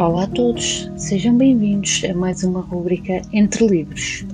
Olá 0.00 0.24
a 0.24 0.26
todos, 0.28 0.90
sejam 0.96 1.36
bem-vindos 1.36 2.02
a 2.10 2.14
mais 2.14 2.42
uma 2.42 2.62
rubrica 2.62 3.20
Entre 3.34 3.66
Livros. 3.66 4.24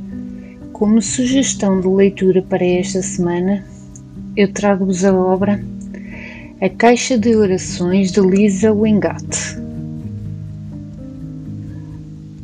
Como 0.73 1.03
sugestão 1.03 1.81
de 1.81 1.89
leitura 1.89 2.41
para 2.41 2.65
esta 2.65 3.03
semana, 3.03 3.67
eu 4.37 4.53
trago-vos 4.53 5.05
a 5.05 5.13
obra 5.13 5.61
A 6.61 6.69
Caixa 6.69 7.19
de 7.19 7.35
Orações 7.35 8.13
de 8.13 8.21
Lisa 8.21 8.73
Wingate. 8.73 9.59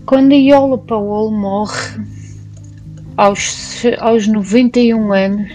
Quando 0.05 0.33
a 0.33 0.37
Yola 0.37 0.79
Powell 0.79 1.31
morre 1.31 2.05
aos, 3.17 3.85
aos 4.01 4.27
91 4.27 5.13
anos, 5.13 5.49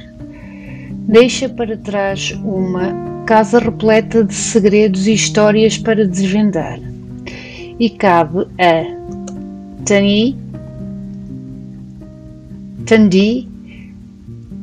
deixa 1.05 1.49
para 1.49 1.75
trás 1.75 2.31
uma 2.45 2.93
casa 3.25 3.59
repleta 3.59 4.23
de 4.23 4.34
segredos 4.34 5.05
e 5.05 5.11
histórias 5.11 5.77
para 5.77 6.07
desvendar 6.07 6.86
e 7.80 7.90
cabe 7.90 8.48
a 8.59 8.84
Tani 9.86 10.36
Tandi 12.86 13.48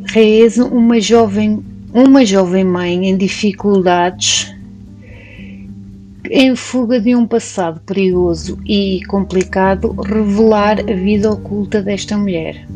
Reis, 0.07 0.59
uma 0.59 1.01
jovem, 1.01 1.63
uma 1.93 2.25
jovem 2.25 2.63
mãe 2.63 3.09
em 3.09 3.17
dificuldades, 3.17 4.55
em 6.31 6.55
fuga 6.55 7.01
de 7.01 7.17
um 7.17 7.27
passado 7.27 7.81
perigoso 7.81 8.59
e 8.65 9.01
complicado, 9.09 9.93
revelar 10.01 10.79
a 10.81 10.95
vida 10.95 11.31
oculta 11.31 11.83
desta 11.83 12.17
mulher. 12.17 12.67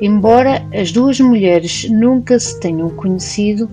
Embora 0.00 0.66
as 0.74 0.90
duas 0.90 1.20
mulheres 1.20 1.88
nunca 1.88 2.38
se 2.38 2.58
tenham 2.60 2.90
conhecido, 2.90 3.70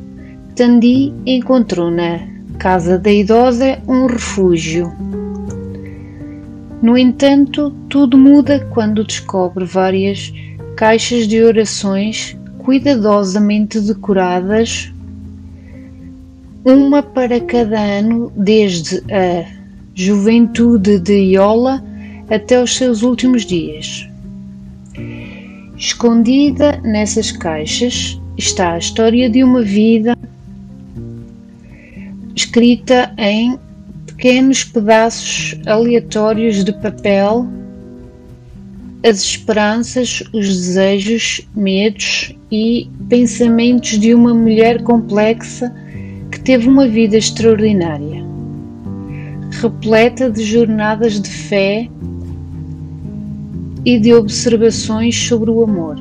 Tandi 0.55 1.13
encontrou 1.25 1.89
na 1.89 2.19
casa 2.59 2.99
da 2.99 3.11
idosa 3.11 3.81
um 3.87 4.05
refúgio 4.05 4.91
no 6.81 6.97
entanto, 6.97 7.71
tudo 7.89 8.17
muda 8.17 8.59
quando 8.71 9.03
descobre 9.03 9.65
várias 9.65 10.33
caixas 10.75 11.27
de 11.27 11.41
orações 11.43 12.37
cuidadosamente 12.59 13.79
decoradas, 13.79 14.91
uma 16.63 17.01
para 17.01 17.39
cada 17.39 17.79
ano, 17.79 18.31
desde 18.35 18.97
a 19.11 19.45
juventude 19.95 20.99
de 20.99 21.33
Iola 21.33 21.83
até 22.29 22.61
os 22.61 22.75
seus 22.75 23.01
últimos 23.01 23.45
dias. 23.45 24.07
Escondida 25.77 26.79
nessas 26.83 27.31
caixas 27.31 28.19
está 28.37 28.73
a 28.73 28.77
história 28.77 29.29
de 29.29 29.43
uma 29.43 29.61
vida 29.61 30.15
escrita 32.35 33.11
em 33.17 33.57
pequenos 34.17 34.63
pedaços 34.63 35.55
aleatórios 35.67 36.65
de 36.65 36.73
papel, 36.73 37.47
as 39.07 39.19
esperanças, 39.19 40.23
os 40.33 40.47
desejos, 40.47 41.47
medos 41.55 42.35
e 42.51 42.89
pensamentos 43.07 43.99
de 43.99 44.15
uma 44.15 44.33
mulher 44.33 44.81
complexa 44.81 45.71
que 46.31 46.39
teve 46.39 46.67
uma 46.67 46.87
vida 46.87 47.15
extraordinária, 47.15 48.25
repleta 49.61 50.31
de 50.31 50.43
jornadas 50.43 51.21
de 51.21 51.29
fé 51.29 51.87
e 53.85 53.99
de 53.99 54.15
observações 54.15 55.15
sobre 55.15 55.51
o 55.51 55.61
amor. 55.61 55.95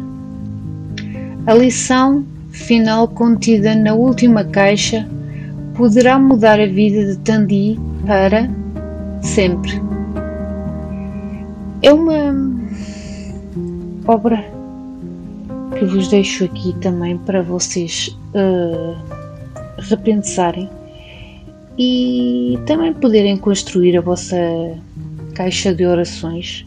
A 1.46 1.52
lição 1.52 2.24
final 2.50 3.08
contida 3.08 3.74
na 3.74 3.92
última 3.92 4.42
caixa 4.42 5.06
poderá 5.74 6.18
mudar 6.18 6.58
a 6.58 6.66
vida 6.66 7.04
de 7.04 7.18
Tandy 7.18 7.78
para 8.06 8.48
sempre. 9.20 9.72
É 11.82 11.92
uma 11.92 12.34
obra 14.06 14.44
que 15.76 15.84
vos 15.84 16.08
deixo 16.08 16.44
aqui 16.44 16.74
também 16.80 17.18
para 17.18 17.42
vocês 17.42 18.16
uh, 18.34 18.96
repensarem 19.78 20.70
e 21.76 22.58
também 22.66 22.94
poderem 22.94 23.36
construir 23.36 23.96
a 23.96 24.00
vossa 24.00 24.36
caixa 25.34 25.74
de 25.74 25.84
orações 25.84 26.64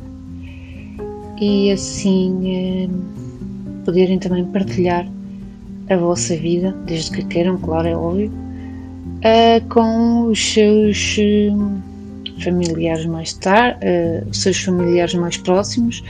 e 1.39 1.71
assim 1.71 2.85
uh, 2.85 3.83
poderem 3.85 4.19
também 4.19 4.45
partilhar 4.45 5.07
a 5.89 5.95
vossa 5.95 6.35
vida, 6.35 6.75
desde 6.85 7.09
que 7.11 7.25
queiram, 7.25 7.57
claro, 7.57 7.87
é 7.87 7.95
óbvio 7.95 8.48
uh, 9.19 9.67
com 9.69 10.27
os 10.27 10.53
seus 10.53 11.17
uh, 11.17 12.41
familiares 12.43 13.05
mais 13.05 13.33
tarde, 13.33 13.79
uh, 13.85 14.29
os 14.29 14.41
seus 14.41 14.59
familiares 14.59 15.13
mais 15.13 15.37
próximos, 15.37 16.03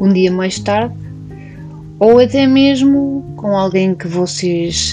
um 0.00 0.12
dia 0.12 0.30
mais 0.30 0.58
tarde, 0.58 0.94
ou 1.98 2.18
até 2.18 2.46
mesmo 2.46 3.24
com 3.36 3.56
alguém 3.56 3.94
que 3.94 4.08
vocês 4.08 4.92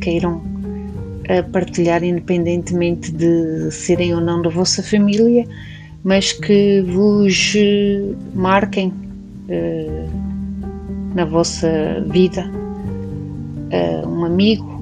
queiram 0.00 0.42
partilhar, 1.52 2.04
independentemente 2.04 3.10
de 3.10 3.70
serem 3.70 4.14
ou 4.14 4.20
não 4.20 4.42
da 4.42 4.50
vossa 4.50 4.82
família, 4.82 5.44
mas 6.04 6.32
que 6.32 6.82
vos 6.82 7.54
marquem 8.34 8.92
na 11.14 11.24
vossa 11.24 12.04
vida. 12.08 12.48
Um 14.06 14.24
amigo 14.24 14.75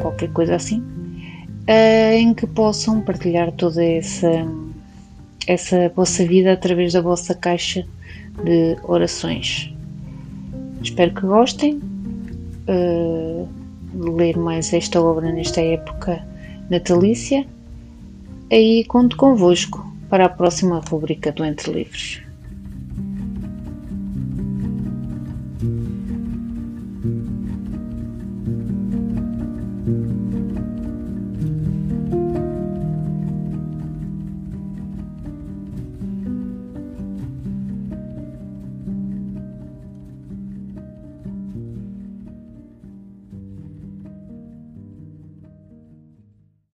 qualquer 0.00 0.30
coisa 0.32 0.56
assim, 0.56 0.80
uh, 0.80 2.14
em 2.14 2.34
que 2.34 2.46
possam 2.46 3.00
partilhar 3.00 3.52
toda 3.52 3.84
essa, 3.84 4.46
essa 5.46 5.88
vossa 5.90 6.24
vida 6.24 6.52
através 6.52 6.92
da 6.92 7.00
vossa 7.00 7.34
caixa 7.34 7.86
de 8.44 8.76
orações. 8.82 9.72
Espero 10.82 11.14
que 11.14 11.22
gostem 11.22 11.74
uh, 11.74 13.48
de 13.92 14.10
ler 14.10 14.36
mais 14.36 14.72
esta 14.72 15.00
obra 15.00 15.30
nesta 15.30 15.60
época 15.60 16.24
natalícia. 16.68 17.46
Aí 18.50 18.84
conto 18.84 19.16
convosco 19.16 19.86
para 20.08 20.24
a 20.24 20.28
próxima 20.28 20.80
rubrica 20.80 21.30
do 21.30 21.44
Entre 21.44 21.70
Livros. 21.70 22.29